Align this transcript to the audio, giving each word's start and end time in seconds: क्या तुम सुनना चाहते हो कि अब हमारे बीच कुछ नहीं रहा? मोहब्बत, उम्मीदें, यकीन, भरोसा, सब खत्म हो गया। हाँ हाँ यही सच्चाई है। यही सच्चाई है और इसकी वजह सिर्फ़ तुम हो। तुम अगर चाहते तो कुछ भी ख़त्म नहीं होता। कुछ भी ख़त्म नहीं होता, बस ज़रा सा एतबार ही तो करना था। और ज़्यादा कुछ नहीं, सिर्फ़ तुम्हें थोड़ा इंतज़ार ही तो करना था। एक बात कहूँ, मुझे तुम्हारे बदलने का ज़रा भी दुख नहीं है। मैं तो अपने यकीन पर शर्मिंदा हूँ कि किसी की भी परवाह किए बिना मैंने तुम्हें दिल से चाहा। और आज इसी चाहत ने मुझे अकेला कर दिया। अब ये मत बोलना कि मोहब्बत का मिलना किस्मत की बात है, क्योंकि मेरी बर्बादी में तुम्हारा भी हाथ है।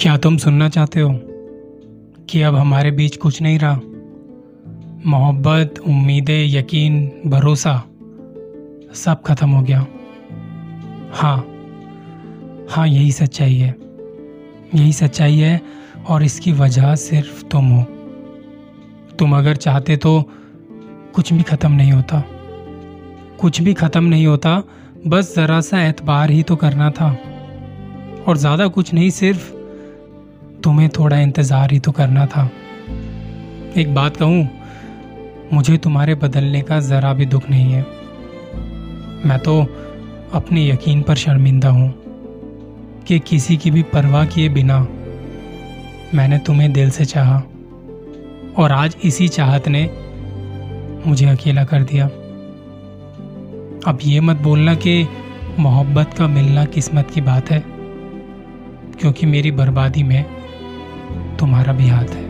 क्या 0.00 0.16
तुम 0.16 0.36
सुनना 0.36 0.68
चाहते 0.68 1.00
हो 1.00 1.20
कि 2.30 2.42
अब 2.42 2.54
हमारे 2.54 2.90
बीच 2.90 3.16
कुछ 3.16 3.42
नहीं 3.42 3.58
रहा? 3.58 3.80
मोहब्बत, 5.06 5.74
उम्मीदें, 5.78 6.46
यकीन, 6.46 7.12
भरोसा, 7.26 7.84
सब 8.94 9.22
खत्म 9.22 9.50
हो 9.50 9.62
गया। 9.62 9.86
हाँ 11.12 11.36
हाँ 12.70 12.88
यही 12.88 13.12
सच्चाई 13.12 13.54
है। 13.54 13.76
यही 14.74 14.92
सच्चाई 14.92 15.36
है 15.36 15.60
और 16.08 16.22
इसकी 16.22 16.52
वजह 16.52 16.94
सिर्फ़ 16.94 17.44
तुम 17.44 17.64
हो। 17.64 17.82
तुम 19.18 19.36
अगर 19.36 19.56
चाहते 19.56 19.96
तो 19.96 20.30
कुछ 21.14 21.32
भी 21.32 21.42
ख़त्म 21.42 21.72
नहीं 21.72 21.92
होता। 21.92 22.24
कुछ 23.40 23.60
भी 23.60 23.74
ख़त्म 23.74 24.04
नहीं 24.04 24.26
होता, 24.26 24.62
बस 25.06 25.34
ज़रा 25.34 25.60
सा 25.60 25.86
एतबार 25.86 26.30
ही 26.30 26.42
तो 26.42 26.56
करना 26.56 26.90
था। 26.90 27.18
और 28.28 28.36
ज़्यादा 28.36 28.66
कुछ 28.66 28.94
नहीं, 28.94 29.10
सिर्फ़ 29.10 29.63
तुम्हें 30.64 30.88
थोड़ा 30.88 31.18
इंतज़ार 31.18 31.70
ही 31.70 31.78
तो 31.80 31.92
करना 31.92 32.26
था। 32.26 32.48
एक 33.76 33.94
बात 33.94 34.16
कहूँ, 34.16 34.48
मुझे 35.52 35.76
तुम्हारे 35.78 36.14
बदलने 36.14 36.60
का 36.60 36.78
ज़रा 36.80 37.12
भी 37.14 37.26
दुख 37.26 37.48
नहीं 37.50 37.72
है। 37.72 37.82
मैं 39.24 39.38
तो 39.38 39.60
अपने 40.34 40.66
यकीन 40.68 41.02
पर 41.02 41.16
शर्मिंदा 41.16 41.68
हूँ 41.68 41.92
कि 43.06 43.18
किसी 43.18 43.56
की 43.56 43.70
भी 43.70 43.82
परवाह 43.92 44.24
किए 44.26 44.48
बिना 44.48 44.78
मैंने 46.14 46.38
तुम्हें 46.38 46.72
दिल 46.72 46.90
से 46.90 47.04
चाहा। 47.04 47.42
और 48.58 48.72
आज 48.72 48.96
इसी 49.04 49.28
चाहत 49.28 49.68
ने 49.68 49.88
मुझे 51.06 51.26
अकेला 51.26 51.64
कर 51.64 51.82
दिया। 51.82 52.06
अब 53.86 53.98
ये 54.04 54.20
मत 54.20 54.36
बोलना 54.36 54.74
कि 54.76 55.06
मोहब्बत 55.58 56.14
का 56.18 56.26
मिलना 56.28 56.64
किस्मत 56.64 57.10
की 57.10 57.20
बात 57.20 57.50
है, 57.50 57.62
क्योंकि 59.00 59.26
मेरी 59.26 59.50
बर्बादी 59.50 60.02
में 60.02 60.24
तुम्हारा 61.44 61.72
भी 61.72 61.88
हाथ 61.88 62.14
है। 62.16 62.23